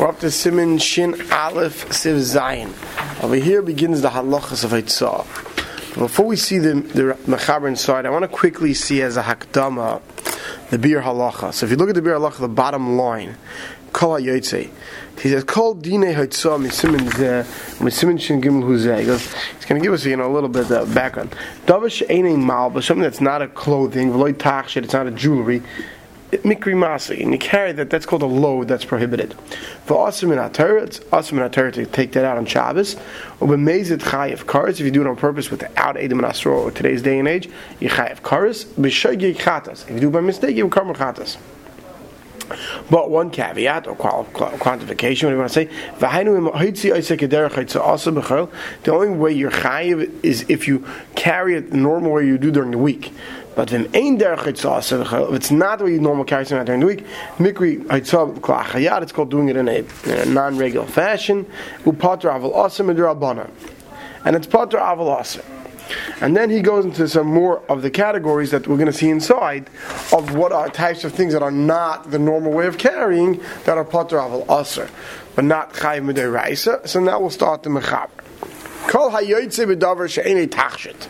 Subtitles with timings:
[0.00, 2.72] We're up to Siman Shin Aleph Siv Zayin.
[3.22, 5.26] Over here begins the halachas of Eitzah.
[5.94, 10.00] Before we see the the mechaber inside, I want to quickly see as a hakdama
[10.70, 11.52] the Biur Halacha.
[11.52, 13.36] So if you look at the Biur Halacha, the bottom line,
[13.92, 14.70] kol hayotze.
[15.20, 17.44] He says kol dine haitzah misimin zeh
[17.76, 19.00] misimin shin gimel huzeh.
[19.00, 21.36] He goes, he's going to give us you know a little bit of background.
[21.66, 25.62] Davish ain't mal, but something that's not a clothing, v'loy tachshit, it's not a jewelry
[26.38, 27.90] mikri masi, and you carry that.
[27.90, 28.68] That's called a load.
[28.68, 29.34] That's prohibited.
[29.84, 32.96] For asim in it's asim in to take that out on Shabbos.
[33.40, 34.80] Or b'mezid chayiv kares.
[34.80, 37.50] If you do it on purpose without edim and asro or today's day and age,
[37.80, 38.64] you chayiv kares.
[38.64, 39.84] B'shaygi chatas.
[39.84, 41.36] If you do by mistake, you karma chatas.
[42.90, 45.68] But one caveat or quantification, what do you want to say?
[48.82, 52.50] The only way you're chayiv is if you carry it the normal way you do
[52.50, 53.12] during the week.
[53.54, 57.06] But if it's not the way you normally carry something during the week,
[57.38, 61.44] mikri klachayat, it's called doing it in a, a non-regular fashion.
[61.84, 63.50] Upatra aval asim
[64.24, 65.44] and it's patra aval asim.
[66.20, 69.10] And then he goes into some more of the categories that we're going to see
[69.10, 69.68] inside
[70.12, 73.76] of what are types of things that are not the normal way of carrying that
[73.76, 74.90] are patra aval
[75.34, 78.10] but not chayiv midei So now we'll start the mechaber.
[78.88, 81.08] Kol hayoytze b'davar she'enei tachshit.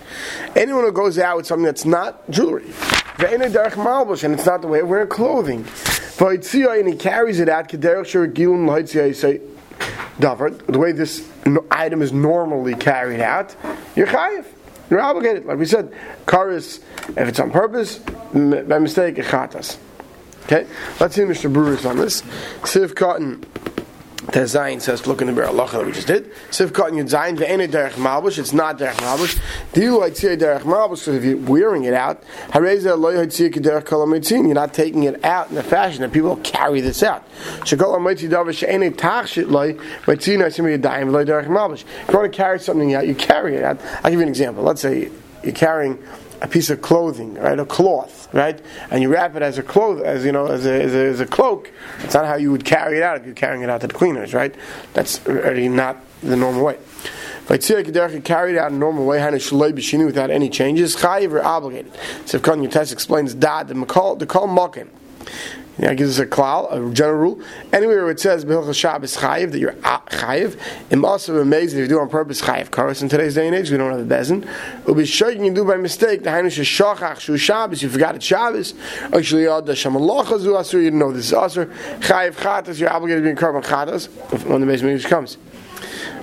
[0.56, 2.64] Anyone who goes out with something that's not jewelry,
[3.16, 5.64] ve'enei derech malbush, and it's not the way of wearing clothing.
[5.64, 9.40] V'yitziyah, and he carries it out, k'derech she'regilun l'hitziyah, say,
[10.18, 11.26] davar, the way this
[11.70, 13.56] item is normally carried out,
[13.96, 14.44] you're chayiv.
[14.90, 15.46] You're obligated.
[15.46, 15.94] Like we said,
[16.26, 19.78] karis, if it's on purpose, by mistake, chatas.
[20.46, 20.66] Okay?
[20.98, 21.52] Let's see Mr.
[21.52, 22.22] Brewer's on this.
[22.62, 23.44] Siv Cotton.
[24.20, 26.30] Tezayin says, look in the Be'er that we just did.
[26.50, 29.40] Sivkot Yud Zayin, ve'ene derech malbush, it's not derech malbush.
[29.72, 34.06] Dilu haitzir derech malbush, so if you're wearing it out, hareza loy haitzir derech kol
[34.06, 37.26] you're not taking it out in the fashion that people carry this out.
[37.60, 41.84] Shekol ha'mitzin davar she'ene tachshit loy, haitzir nasim yadayim loy derech malbush.
[42.02, 43.80] If you want to carry something out, you carry it out.
[44.04, 44.62] I'll give you an example.
[44.62, 45.10] Let's say
[45.42, 45.98] you're carrying
[46.42, 50.00] a piece of clothing, right, a cloth, right, and you wrap it as a cloth,
[50.02, 51.70] as you know, as a, as a, as a cloak.
[52.02, 53.94] It's not how you would carry it out if you're carrying it out to the
[53.94, 54.54] cleaners, right?
[54.94, 56.78] That's already not the normal way.
[57.50, 60.94] You carry it out in a normal way, without any changes.
[60.96, 61.92] Chayiv are obligated.
[62.24, 64.26] So Kanye Test explains that the call the
[65.78, 67.40] makim gives us a klal, a general rule.
[67.72, 70.60] Anywhere where it says Behilchah Shabbos Chayiv that you're Chayiv,
[70.90, 72.68] it also amazing if you do on purpose Chayiv.
[72.68, 74.46] Karas in today's day and age, we don't have a bezin.
[74.82, 76.22] It'll be sure you can do by mistake.
[76.22, 77.82] The Hainish Shachach Shu Shabbos.
[77.82, 78.74] You forgot it's Shabbos.
[79.12, 80.74] Actually, the Shamalacha Zu Asur.
[80.74, 81.72] You didn't know this is Asur.
[82.00, 82.78] Chayiv Chatas.
[82.78, 84.08] You're obligated to be in Korban Chatas
[84.44, 85.38] when the Beis comes.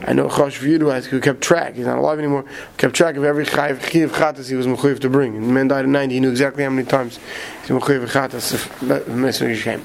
[0.06, 1.75] I know Chosh V'Yidu who kept track.
[1.75, 2.46] He's not alive anymore.
[2.78, 5.35] Kept track of every chayiv chiv chatas he was mechuyev to bring.
[5.35, 6.16] And the man died at ninety.
[6.16, 7.19] He knew exactly how many times
[7.62, 9.81] he's mechuyev chatas Messer Yishem.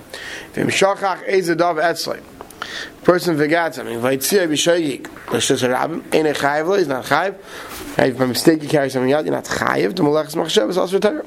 [0.54, 2.22] V'im shachach ezadav etzlay.
[3.02, 3.98] Person forgot something.
[4.00, 5.32] V'yitziyah b'shayik.
[5.32, 6.02] Let's just rabim.
[6.14, 7.36] Ain't a chayiv He's not chayiv.
[7.98, 9.96] If by mistake you carry something out, you're not chayiv.
[9.96, 11.24] The malachas machshav is also retire.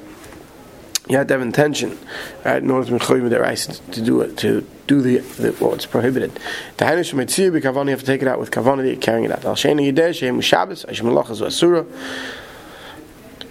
[1.08, 1.96] You have to have intention,
[2.44, 6.32] right, in order to mechuyev to do it to do the, the what's prohibited.
[6.78, 9.44] The Hainish Mitzir B'Kavani, you have to take it out with Kavani, carrying it out.
[9.44, 11.86] Al Sheni Yideh, Shem Shabbos, Hashem Malachas Asura.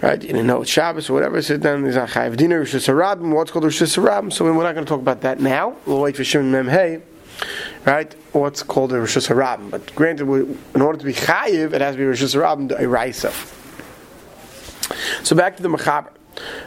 [0.02, 3.34] Right, you know it's Shabbos or whatever, so then there's a Chayiv Dinner, Rosh Hashanah,
[3.34, 5.74] what's called Rosh Hashanah, so we're not going to talk about that now.
[5.86, 7.00] We'll wait for Shimon Mem Hey,
[7.86, 9.70] right, what's called a Rosh Hashanah.
[9.70, 10.28] But granted,
[10.74, 13.32] in order to be Chayiv, it has to be Rosh Hashanah, a Raisa.
[15.22, 16.10] So back to the Mechaber.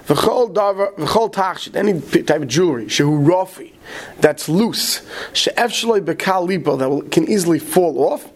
[0.07, 3.73] V'chol davar, v'chol tachshit, any type of jewelry, shehu rofi,
[4.19, 5.01] that's loose,
[5.33, 8.27] she'ef shaloi bekal lipo, that can easily fall off,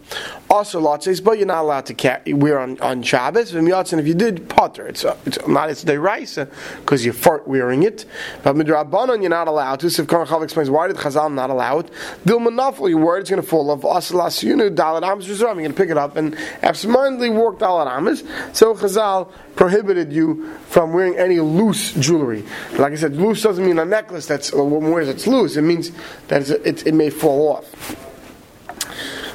[0.53, 4.13] also latzes, but you're not allowed to carry, wear on, on Shabbos, and if you
[4.13, 6.49] did, potter, it's, uh, it's not, it's deraisa,
[6.81, 8.05] because you're fart wearing it,
[8.43, 11.79] but midrabanon, you're not allowed to, so if Karnachav explains, why did Chazal not allow
[11.79, 11.89] it?
[12.25, 15.67] Dil manafel, your word, it's going to fall off, asalas yunu, dalat amas, you're going
[15.67, 21.17] to pick it up, and absentmindedly walk dalat amas, so Chazal prohibited you from wearing
[21.17, 22.43] any loose jewelry.
[22.73, 25.57] Like I said, loose doesn't mean a necklace that's one wears it's loose.
[25.57, 25.91] It means
[26.27, 28.12] that it, it may fall off.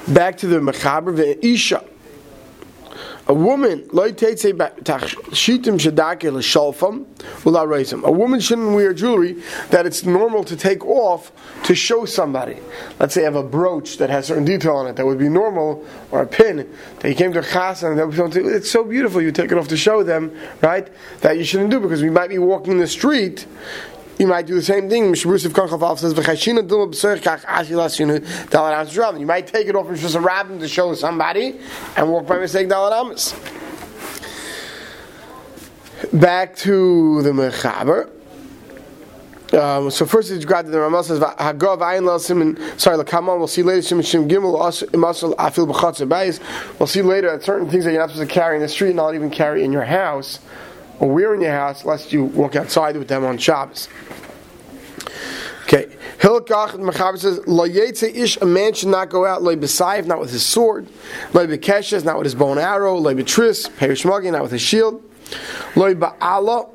[0.08, 1.84] Back to the mechaber the isha.
[3.26, 4.10] A woman, I
[8.04, 11.30] a woman shouldn't wear jewelry that it's normal to take off
[11.64, 12.56] to show somebody.
[12.98, 15.28] Let's say you have a brooch that has certain detail on it that would be
[15.28, 19.20] normal, or a pin that you came to chas and it's so beautiful.
[19.20, 20.88] You take it off to show them, right?
[21.20, 23.46] That you shouldn't do because we might be walking the street
[24.18, 25.12] you might do the same thing.
[25.12, 26.14] Mishabrusiv Kanchavav says,
[29.20, 31.58] You might take it off and just a rabbin to show somebody
[31.96, 33.34] and walk by mistake Dalaramas.
[36.12, 38.10] Back to the Mechaber.
[39.52, 43.38] Um, so first it's got the Ramah says Hagav Ayin Lasim sorry Lakamon.
[43.38, 44.58] We'll see later Shim Shim Gimel
[44.90, 46.38] Imasal Afil B'Chatzer Bayis.
[46.78, 48.94] We'll see later that certain things that you're not supposed to carry in the street,
[48.94, 50.38] not even carry in your house
[51.00, 53.88] or wear in your house, lest you walk outside with them on Shabbos.
[55.62, 60.18] Okay, Hilkach Mechaber says Lo Ish a man should not go out Lo B'Sayif not
[60.18, 60.88] with his sword,
[61.34, 65.02] Lo B'Keshes not with his bow and arrow, Lo B'Tris Perish not with his shield,
[65.76, 66.70] Lo Ba'ala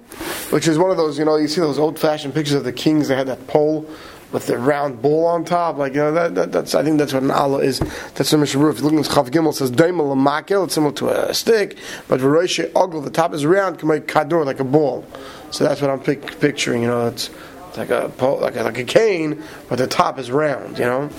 [0.52, 2.72] which is one of those, you know, you see those old fashioned pictures of the
[2.72, 3.90] kings, they had that pole
[4.34, 5.78] with the round bull on top.
[5.78, 7.80] Like, you know, that, that, that's, I think that's what an Allah is.
[8.16, 11.30] That's the Mishnah If you look at Chav Gimel, says, Daimel Makil, it's similar to
[11.30, 11.78] a stick,
[12.10, 15.06] but Varoshe Ogl, the top is round, can make Kadur, like a ball.
[15.52, 17.30] So that's what I'm pic- picturing, you know, it's,
[17.78, 20.78] like a like a, like a cane, but the top is round.
[20.78, 21.10] You know,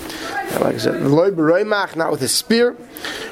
[0.61, 2.77] like I said, v'loy not with a spear,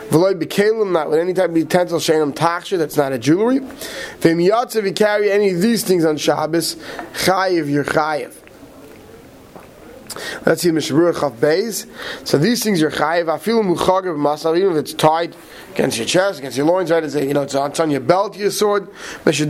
[0.09, 3.61] v'loy b'kelim, not with any type of utensil, shenim taksha, that's not a jewelry.
[4.19, 6.75] V'miyatz, if you carry any of these things on Shabbos,
[7.13, 8.42] chayiv, you're chayiv.
[10.45, 11.87] Let's see Mishabur Chav Beis.
[12.27, 13.25] So these things are chayiv.
[13.25, 15.35] Afilu muchagav masal, even if it's tied
[15.73, 17.03] against your chest, against your loins, right?
[17.03, 18.89] It's, you know, it's on, it's on your belt, your sword.
[19.23, 19.47] Because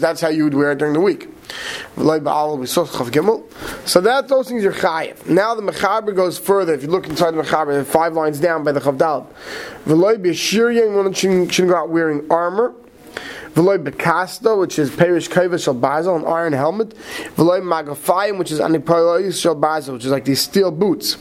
[0.00, 1.28] that's how you would wear it during the week.
[1.96, 2.18] So
[4.00, 5.28] that those things are chayiv.
[5.28, 6.74] Now the mechaber goes further.
[6.74, 9.26] If you look inside the mechaber, five lines down by the chavdal,
[9.84, 12.74] v'loy b'shir shouldn't go out wearing armor.
[13.54, 16.90] V'loy bekasta, which is perish kaiva shel an iron helmet.
[17.36, 21.16] V'loy magafayim, which is anipolis shel bazel, which is like these steel boots.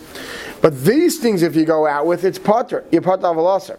[0.62, 2.86] But these things, if you go out with, it's potter.
[2.92, 3.78] You're potter of a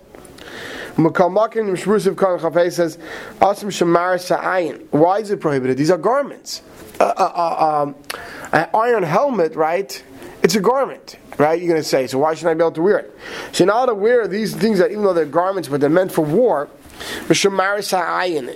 [0.96, 2.98] Makalmakin Mishrusiv Khan Chafei says,
[3.40, 4.86] Asim Shamar Sa'ayin.
[4.90, 5.76] Why is it prohibited?
[5.76, 6.62] These are garments.
[7.00, 8.18] Uh, uh, uh,
[8.52, 10.04] an iron helmet, right?
[10.44, 11.60] It's a garment, right?
[11.60, 13.18] You're going to say, so why should I be able to wear it?
[13.50, 16.24] So now to wear these things that even though they're garments, but they're meant for
[16.24, 16.68] war,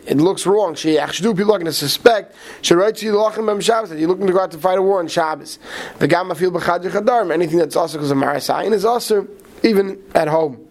[0.07, 0.75] it looks wrong.
[0.75, 4.41] she People are going to suspect She writes to you that you're looking to go
[4.41, 5.59] out to fight a war on Shabbos.
[6.01, 9.27] Anything that's also because of Maris is also
[9.63, 10.69] even at home.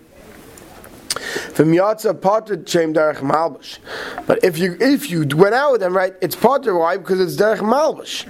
[4.27, 6.75] But if you if you went out with them, right, it's Potter.
[6.75, 6.97] Why?
[6.97, 8.25] Because it's Derech Malbush.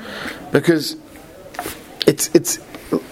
[0.51, 0.95] Because
[2.05, 2.59] it's it's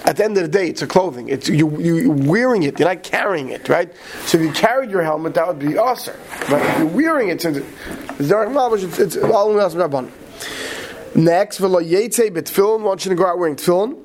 [0.05, 1.29] at the end of the day, it's a clothing.
[1.29, 2.79] It's you you wearing it.
[2.79, 3.91] You're not carrying it, right?
[4.25, 6.15] So if you carried your helmet, that would be awesome.
[6.49, 10.11] But if you're wearing it, it's it's, it's all Rabban.
[11.15, 14.01] Next, v'lo yetze betfilin, one shouldn't go out wearing tefillin.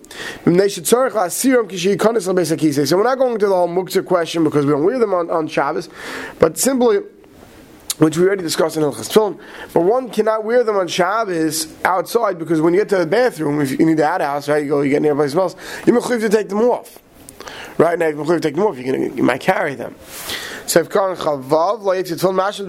[2.87, 5.29] So we're not going to the whole muktzah question because we don't wear them on,
[5.31, 5.89] on Shabbos,
[6.39, 7.01] but simply,
[8.01, 9.39] which we already discussed in Hilchas Tefillin,
[9.75, 13.61] but one cannot wear them on Shabbos outside because when you get to the bathroom,
[13.61, 15.55] if you need the outhouse, right, you go, you get near a place else,
[15.87, 16.99] you're to take them off.
[17.77, 19.95] Right now, you take them off, you're gonna, you might carry them.
[20.67, 20.89] So if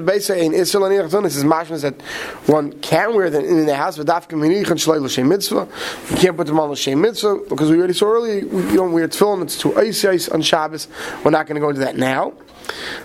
[0.06, 2.02] base in Israel and this is mashmas that
[2.50, 5.68] one can wear them in the house, but dafka minich and l'shem mitzvah.
[6.10, 9.08] You can't put them on l'shem mitzvah because we already saw earlier, you don't wear
[9.08, 10.88] tefillin, it's too icy ice on Shabbos.
[11.24, 12.34] We're not going to go into that now.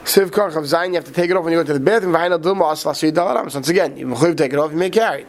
[0.04, 1.80] Siv Kar Chav Zayin, you have to take it off when you go to the
[1.80, 2.14] bathroom.
[2.14, 3.52] V'hayin adum as l'shay dalaram.
[3.52, 5.28] Once again, you take it off, you may carry it.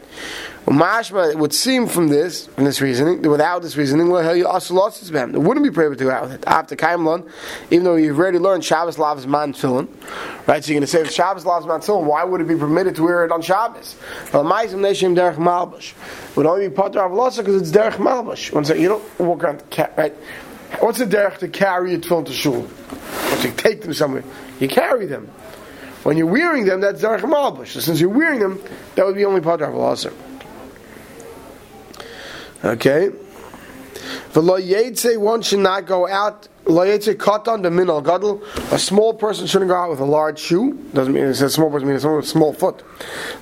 [0.68, 4.74] Mashma, it would seem from this, from this reasoning, without this reasoning, well, you also
[4.74, 6.44] lost his It wouldn't be prohibited to go out with it.
[6.46, 7.30] After Kaimlon,
[7.72, 9.88] even though you've already learned Shabbos lavs man tefillin,
[10.46, 10.62] right?
[10.62, 12.98] So you're going to say if Shabbos lavs man tefillin, why would it be permitted
[12.98, 13.96] to wear it on Shabbos?
[14.34, 15.94] Well, ma'izim neshim derech malbush
[16.36, 18.66] would only be potter of losa because it's derech malbush.
[18.66, 19.64] Say you don't walk around,
[19.96, 20.14] right?
[20.80, 22.68] What's the derech to carry your tefillin to shul?
[23.42, 24.24] To take them somewhere?
[24.60, 25.30] You carry them.
[26.04, 27.68] When you're wearing them, that's derech malbush.
[27.68, 28.62] So since you're wearing them,
[28.96, 30.14] that would be only of losa.
[32.64, 33.12] Okay.
[34.32, 36.48] V'lo yetze, one should not go out.
[36.66, 38.44] Lo yetze katan the minal gadol.
[38.72, 40.74] A small person shouldn't go out with a large shoe.
[40.94, 42.84] Doesn't mean it says small person means someone with a small foot.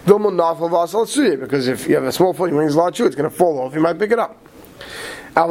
[0.05, 3.05] Vilma nafal vasal because if you have a small foot, you wearing a large shoe,
[3.05, 3.73] it's going to fall off.
[3.73, 4.44] You might pick it up.
[5.36, 5.50] But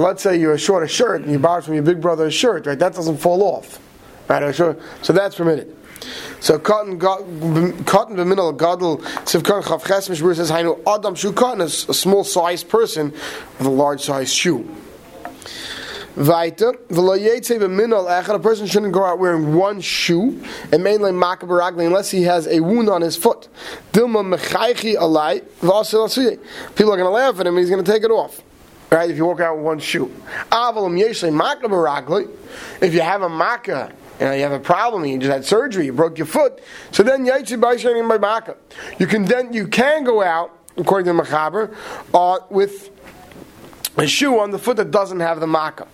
[0.00, 2.30] let's say you're a short a shirt and you borrow from your big brother a
[2.30, 2.78] shirt, right?
[2.78, 3.78] That doesn't fall off,
[4.28, 4.54] right?
[4.54, 4.76] So
[5.12, 5.74] that's permitted.
[6.40, 11.94] So cotton cotton b'minal gadol sivkan chavches mishbur says hainu adam shu cotton is a
[11.94, 14.68] small sized person with a large sized shoe.
[18.08, 20.42] Echad a person shouldn't go out wearing one shoe
[20.72, 23.48] and mainly makabaragli unless he has a wound on his foot.
[23.92, 25.42] Dilma mechaychi alai
[26.76, 27.56] People are going to laugh at him.
[27.56, 28.42] He's going to take it off.
[28.90, 30.06] Right, if you walk out with one shoe.
[30.52, 32.30] Avalim yeshle makabaragli.
[32.80, 35.86] If you have a makkah you, know, you have a problem, you just had surgery,
[35.86, 36.60] you broke your foot.
[36.92, 37.32] So then you
[39.06, 41.74] can then you can go out, according to Machaber,
[42.14, 42.90] uh, with
[43.96, 45.88] a shoe on the foot that doesn't have the makkah.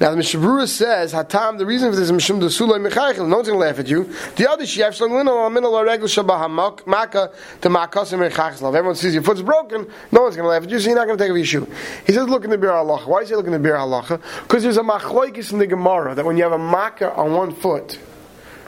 [0.00, 3.36] Now the Mishabura says, Hatam, the reason for this is Mishum de Sulay Mechaychel, no
[3.36, 4.12] one's going to laugh at you.
[4.36, 6.50] The other Shiev Shalin al Min al Regel Shabah
[6.86, 8.68] Maka to Makasim Mechaychel.
[8.68, 11.06] Everyone sees your foot's broken, no one's going to laugh at you, so you're not
[11.06, 11.68] going to take off your shoe.
[12.06, 13.06] He says, look in the Biur Halacha.
[13.06, 14.20] Why is he looking in the Biur Halacha?
[14.42, 17.54] Because there's a Machloikis in the Gemara that when you have a Maka on one
[17.54, 17.98] foot,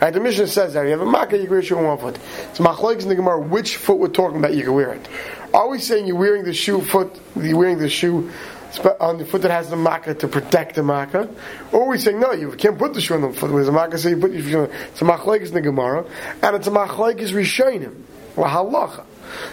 [0.00, 1.96] Right, the Mishnah says that you have a makkah, you can wear shoe on one
[1.96, 2.18] foot.
[2.50, 4.54] It's machlokes in the Gemara which foot we're talking about.
[4.54, 5.08] You can wear it.
[5.54, 7.18] Are we saying you're wearing the shoe foot?
[7.34, 8.30] You're wearing the shoe
[9.00, 11.28] on the foot that has the makkah to protect the makkah,
[11.72, 13.98] or we saying no, you can't put the shoe on the foot with the makkah,
[13.98, 14.60] so you put your shoe.
[14.60, 14.70] On.
[14.70, 16.04] It's a in the Gemara,
[16.42, 18.02] and it's a machlokes rishonim,
[18.34, 19.04] halacha.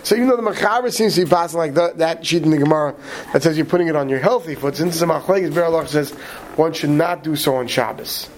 [0.04, 2.58] So even though the Machaber seems to be passing like the, that sheet in the
[2.58, 2.96] Gemara
[3.32, 6.12] that says you're putting it on your healthy foot, since the Machlekes Beralach says
[6.56, 8.30] one should not do so on Shabbos.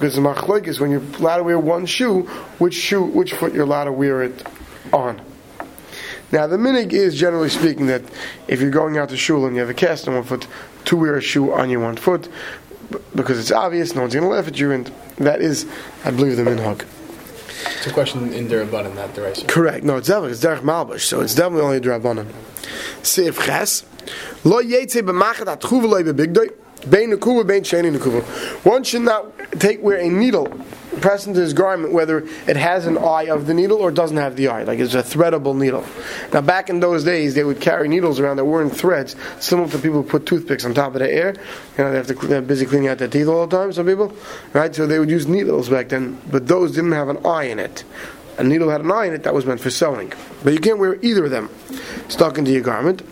[0.00, 2.22] Because the machlok is when you're allowed to wear one shoe,
[2.58, 4.46] which shoe, which foot you're allowed to wear it
[4.94, 5.20] on.
[6.32, 8.02] Now the minig is generally speaking that
[8.48, 10.46] if you're going out to shul and you have a cast on one foot,
[10.86, 12.28] to wear a shoe on your one foot,
[13.14, 15.66] because it's obvious, no one's going to laugh at you, and that is,
[16.04, 16.86] I believe, the minhag.
[17.76, 19.46] It's a question in Durabanan, not direction.
[19.46, 19.84] Correct.
[19.84, 22.26] No, it's definitely it's derech malbush, so it's definitely only Durabanan.
[23.02, 23.84] Seif ches
[24.44, 26.54] lo yetze b'machat atchuv lo bebigdoi.
[28.62, 30.46] One should not take wear a needle
[31.00, 34.36] press into his garment whether it has an eye of the needle or doesn't have
[34.36, 35.84] the eye, like it's a threadable needle.
[36.32, 39.78] Now, back in those days, they would carry needles around that weren't threads, similar to
[39.78, 41.34] people who put toothpicks on top of the air.
[41.78, 43.72] You know, they have to they're busy cleaning out their teeth all the time.
[43.72, 44.12] Some people,
[44.52, 44.74] right?
[44.74, 47.84] So they would use needles back then, but those didn't have an eye in it.
[48.38, 50.78] A needle had an eye in it that was meant for sewing, but you can't
[50.78, 51.50] wear either of them
[52.08, 53.02] stuck into your garment.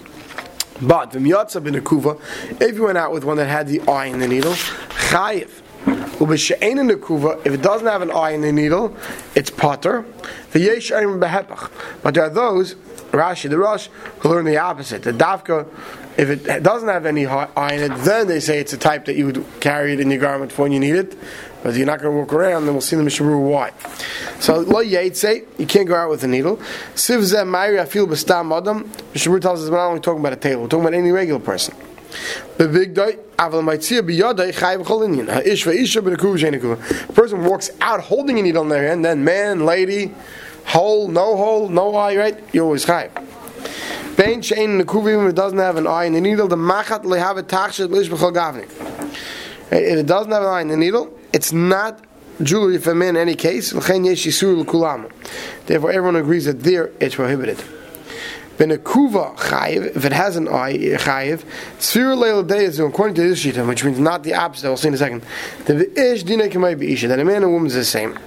[0.81, 4.21] But the miyatza bin if you went out with one that had the eye in
[4.21, 5.51] the needle, chayiv.
[6.21, 8.97] If it doesn't have an eye in the needle,
[9.35, 10.05] it's potter.
[10.53, 12.75] But there are those,
[13.13, 15.03] Rashi, the Rosh, who learn the opposite.
[15.03, 15.67] The dafka,
[16.17, 19.17] if it doesn't have any eye in it, then they say it's a type that
[19.17, 21.17] you would carry it in your garment for when you need it.
[21.63, 23.73] But you're not going to walk around, then we'll see the Mishabur why.
[24.39, 26.59] So, lo say you can't go out with a needle.
[26.95, 28.85] Siv zeh mayri afil b'stam adam.
[29.13, 31.41] Mishabur tells us we're not only talking about a table, we're talking about any regular
[31.41, 31.75] person.
[32.59, 32.67] A
[37.13, 40.15] person walks out holding a needle in their hand, then man, lady,
[40.65, 42.43] hole, no hole, no eye, right?
[42.53, 43.11] You always chayiv.
[44.17, 47.91] Bein shein nekuvim, it doesn't have an eye in the needle, the machat lehavet tachshet
[47.91, 48.69] lish b'chol gavnik.
[49.71, 52.05] If it doesn't have an eye in the needle, it's not
[52.43, 53.71] jewelry for men in any case.
[53.71, 55.11] Therefore,
[55.93, 57.63] everyone agrees that there it's prohibited.
[58.59, 61.45] Ben a kuva chayiv, if it has an eye chayiv,
[61.79, 64.65] sphere leil deizum, according to this shita, which means not the opposite.
[64.65, 65.23] We'll um see in a second.
[65.67, 68.19] The ish dina kamay beisha that a man and a woman is the same.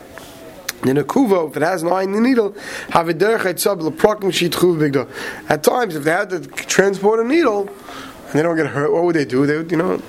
[0.83, 2.55] In a kuva, if it has an eye in the needle,
[2.91, 5.09] have a derech leprokim shit chuv bigdo.
[5.49, 9.03] At times, if they had to transport a needle and they don't get hurt, what
[9.03, 9.45] would they do?
[9.45, 10.01] They would, you know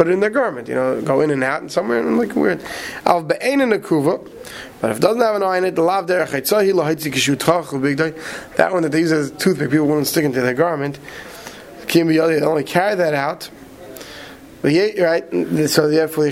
[0.00, 2.34] put it in their garment, you know, go in and out and somewhere and like
[2.34, 2.64] weird.
[3.04, 4.26] Al be'ein in a kuva,
[4.80, 7.12] but if it doesn't have an eye in it, the lav derech haitzahi lo haitzi
[7.12, 7.36] kishu
[8.56, 10.98] that one that they use as a toothpick, people wouldn't stick into their garment.
[11.86, 13.50] Kim they only carry that out
[14.62, 15.24] right?
[15.70, 16.24] So therefore,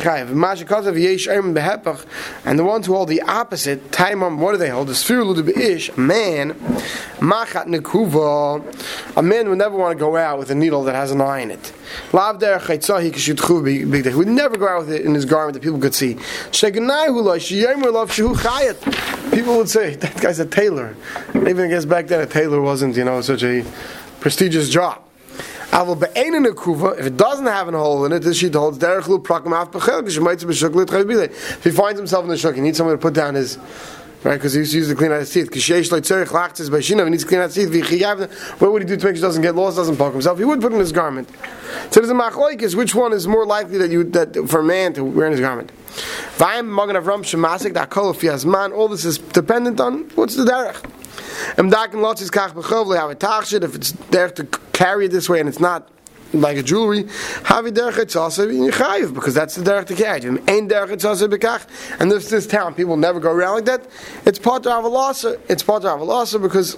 [1.55, 2.05] behepach,
[2.45, 4.89] and the ones who hold the opposite, taimam, what do they hold?
[4.89, 6.53] The man,
[7.21, 11.11] machat nekuva, a man would never want to go out with a needle that has
[11.11, 11.73] an eye in it.
[12.13, 12.41] Lav.
[12.41, 12.49] He
[14.15, 16.15] would never go out with it in his garment that people could see.
[19.33, 20.97] People would say that guy's a tailor.
[21.35, 23.65] Even I guess back then a tailor wasn't, you know, such a
[24.21, 25.08] prestigious job.
[25.71, 29.71] If it doesn't have a hole in it, this sheet holds derech lu prakim af
[29.71, 33.59] b'chel If he finds himself in the shuk, he needs someone to put down his
[34.25, 34.35] right?
[34.35, 35.47] Because he used to use to clean out his teeth.
[35.47, 38.61] Because sheish like tzerich lachtzis by shinav, he needs to clean out his teeth.
[38.61, 40.39] What would he do to make sure he doesn't get lost, doesn't poke himself?
[40.39, 41.29] He would put in his garment.
[41.91, 42.75] So there's a machlokes.
[42.75, 45.41] Which one is more likely that you that for a man to wear in his
[45.41, 45.71] garment?
[46.37, 48.15] Vayim magen avram shemasik that kol
[48.51, 48.73] man.
[48.73, 50.98] All this is dependent on what's the derech.
[53.63, 55.89] If it's there to carry it this way and it's not
[56.33, 57.43] like a jewelry, because
[59.35, 60.21] that's the derech to carry.
[60.21, 61.67] Ain't derech also bekach.
[61.99, 63.87] And this this town, people never go around like that.
[64.27, 65.41] It's part of avalasa.
[65.49, 66.77] It's part of avalasa because.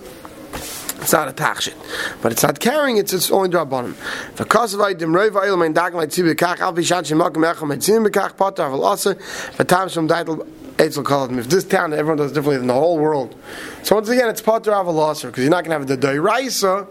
[1.02, 1.74] It's not a tachshit,
[2.20, 2.98] but it's not carrying.
[2.98, 3.94] It's it's only drabanim.
[4.36, 8.84] The kasavai dimrei va'il mein dag like tzibi kach al bishat tzim bekach pat aval
[8.84, 9.16] asa.
[9.56, 10.46] The times from daitel
[10.80, 13.34] Eitzel called If this town, everyone does differently than the whole world.
[13.82, 15.96] So once again, it's part of a loss because you're not going to have the
[15.96, 16.86] day Dairaisa,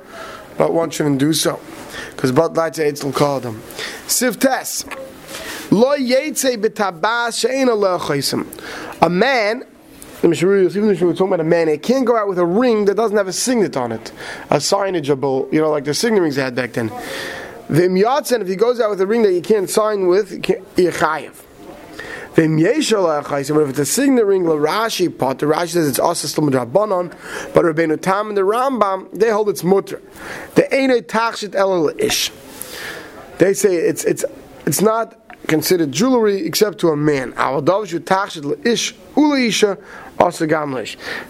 [0.59, 1.59] but one shouldn't do so.
[2.11, 3.61] Because Bat Lights Eitzel called them.
[4.05, 4.85] Siv Tes.
[5.71, 8.45] Lo Yetze B'tabas She'ena Le'achaisim.
[9.01, 9.63] A man
[10.21, 12.95] even if we're talking about a man, he can't go out with a ring that
[12.95, 14.11] doesn't have a signet on it,
[14.49, 16.89] a signageable, you know, like the signet rings they had back then.
[17.69, 20.31] Vim yatzen, if he goes out with a ring that you can't sign with,
[20.77, 21.35] you're chayiv.
[22.39, 27.13] But if it's a signet ring, Rashi pot, the Rashi says it's also still midrabanon,
[27.53, 30.01] but Rabbeinu Tam and the Rambam, they hold it's mutter.
[30.55, 32.31] The a tachshit el ish.
[33.39, 34.23] They say it's it's
[34.65, 35.17] it's not
[35.47, 37.33] considered jewelry except to a man.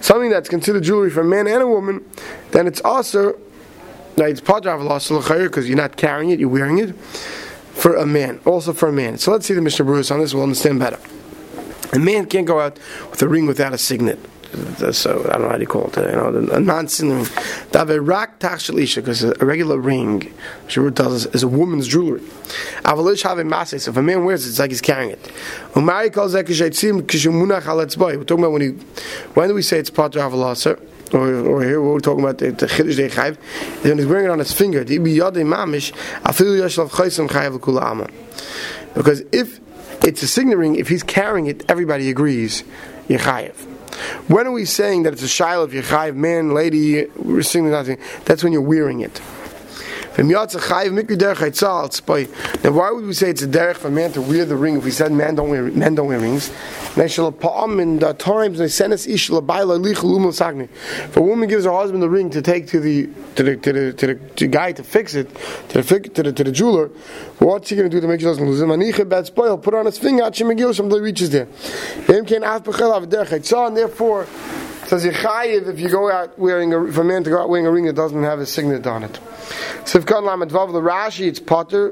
[0.01, 2.05] Something that's considered jewelry for a man and a woman,
[2.51, 3.35] then it's also
[4.15, 6.93] now it's because you're not carrying it, you're wearing it
[7.79, 9.17] for a man, also for a man.
[9.17, 11.00] So let's see the Mishnah Berurah on this, we'll understand better.
[11.93, 12.77] A man can't go out
[13.09, 14.19] with a ring without a signet
[14.91, 17.25] so uh, I don't know how to call it, uh, you know, a non-sin ring.
[17.71, 20.33] Daverak tachshalisha, because a regular ring,
[20.67, 22.21] Shurut tells us, is a woman's jewelry.
[22.83, 23.88] Avalish have mases.
[23.88, 25.21] If a man wears it, it's like he's carrying it.
[25.74, 26.48] Umari calls that.
[26.48, 28.69] We're talking about when he,
[29.33, 30.79] when do we say it's part of avalaser?
[31.11, 33.37] Or, or here we're talking about the, chiddush de chayv.
[33.83, 34.83] When he's wearing it on his finger,
[38.93, 39.59] Because if
[40.03, 42.63] it's a signet ring, if he's carrying it, everybody agrees,
[43.07, 43.55] yechayev.
[44.27, 47.97] When are we saying that it's a shiloh of Yechayiv, man, lady, we're nothing?
[48.25, 49.19] That's when you're wearing it.
[50.17, 50.45] Now,
[52.71, 54.91] why would we say it's a derech for man to wear the ring if we
[54.91, 56.49] said men don't wear men don't wear rings?
[56.97, 57.05] In
[57.99, 59.29] the times they send us If
[61.17, 63.93] a woman gives her husband the ring to take to the to the to the,
[63.93, 65.29] to the, to the guy to fix it
[65.69, 66.89] to the to the, to the jeweler,
[67.37, 69.09] what's he going to do to make sure doesn't lose it?
[69.09, 69.57] Bad spoil.
[69.57, 70.23] Put on his finger.
[70.23, 71.47] Until he reaches there.
[72.07, 74.27] And therefore
[74.89, 77.67] says Yechayiv if you go out wearing a, for a man to go out wearing
[77.67, 79.19] a ring that doesn't have a signet on it.
[79.86, 81.91] So Sivkan Lamed Vav the Rashi it's potter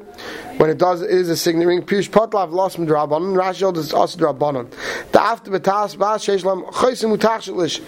[0.57, 1.83] when it does it is a signet ring.
[1.83, 3.35] Pish Potlav lost midrabanon.
[3.35, 4.73] Rashi holds it's also drabanon.
[5.11, 7.81] The after betas bas chaysim.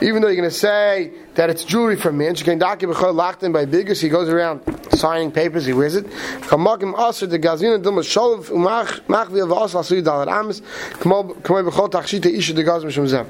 [0.00, 3.50] Even though you're going to say that it's jewelry for men, she can locked in
[3.50, 4.00] by biggest.
[4.00, 5.64] He goes around signing papers.
[5.64, 6.06] He wears it.
[6.06, 10.60] Kamakim aser the gazina dilma sholov umach machvi of asal suy dalat amis.
[11.00, 13.26] Tachshita isha the shemzem.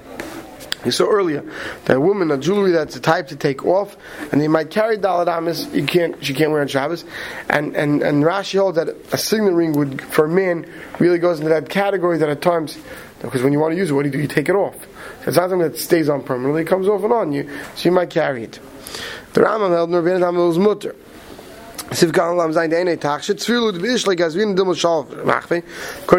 [0.84, 1.44] You saw earlier
[1.86, 3.96] that a woman, a jewelry that's a type to take off,
[4.30, 7.04] and you might carry daladamis, you can't, she can't wear on Shabbos.
[7.48, 10.70] And, and, and Rashi holds that a signet ring would, for a man,
[11.00, 12.78] really goes into that category that at times,
[13.20, 14.20] because when you want to use it, what do you do?
[14.20, 14.76] You take it off.
[15.26, 17.92] It's not something that stays on permanently, it comes off and on you, so you
[17.92, 18.60] might carry it.
[19.34, 20.94] The Rambam held, was mutter.
[21.90, 22.04] According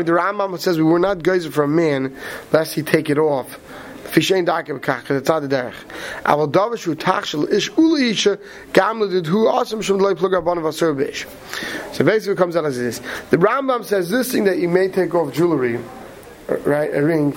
[0.05, 2.15] to Rambam, it says we were not geyser for a man
[2.51, 3.59] lest he take it off.
[4.11, 5.73] Dake bekach, it's not the derech.
[6.23, 8.39] Aval davar shu tachshel ish uli isha
[8.73, 10.33] gam ledidhu asam shum loy plug.
[11.93, 12.99] So basically comes out as this.
[13.29, 15.79] The Rambam says this thing that you may take off jewelry,
[16.47, 17.35] right, a ring,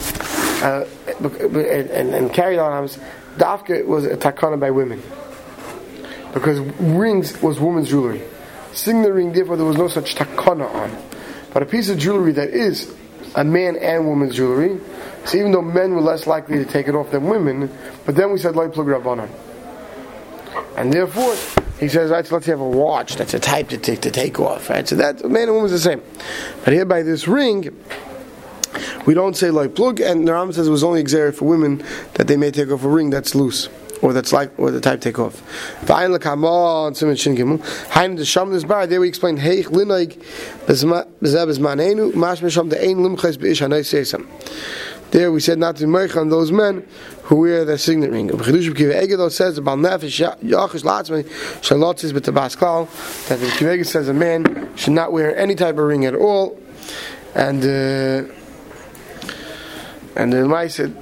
[0.62, 0.86] uh,
[1.20, 2.98] and, and, carry on arms,
[3.36, 5.02] dafka was a takana by women.
[6.32, 8.22] Because rings was woman's jewelry.
[8.72, 10.96] Sing the ring, therefore there was no such takana on.
[11.52, 12.94] But a piece of jewelry that is
[13.34, 14.78] a man and woman's jewelry,
[15.24, 17.70] so even though men were less likely to take it off than women,
[18.04, 19.30] but then we said light plug rabbanon.
[20.76, 21.34] And therefore,
[21.78, 24.38] he says, right, so let's have a watch that's a type to take, to take
[24.40, 24.86] off, right?
[24.86, 26.02] So that man and woman is the same.
[26.64, 27.76] But here by this ring,
[29.06, 31.84] we don't say like plug, and the Ram says it was only exerted for women
[32.14, 33.68] that they may take off a ring that's loose.
[34.02, 35.40] Or that's like, or the type take off.
[35.86, 36.08] There
[39.00, 39.36] we explain.
[45.12, 46.86] There we said not to make on those men
[47.24, 48.30] who wear the signet ring.
[49.30, 50.02] Says about that
[53.40, 56.58] the Kiva says a man should not wear any type of ring at all,
[57.34, 58.24] and uh,
[60.16, 60.96] and the Lemai said.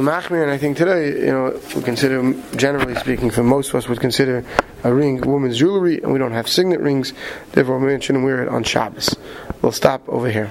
[0.00, 3.88] Machmir, and I think today, you know, we consider, generally speaking, for most of us,
[3.88, 4.44] would consider
[4.84, 7.12] a ring woman's jewelry, and we don't have signet rings,
[7.52, 9.16] therefore we shouldn't wear it on Shabbos.
[9.62, 10.44] We'll stop over here.